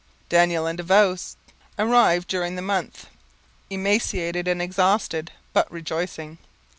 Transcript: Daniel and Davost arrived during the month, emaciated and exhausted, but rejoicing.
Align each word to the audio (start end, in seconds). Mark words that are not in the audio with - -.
Daniel 0.29 0.65
and 0.65 0.79
Davost 0.79 1.35
arrived 1.77 2.27
during 2.27 2.55
the 2.55 2.61
month, 2.63 3.05
emaciated 3.69 4.47
and 4.47 4.59
exhausted, 4.59 5.31
but 5.53 5.71
rejoicing. 5.71 6.39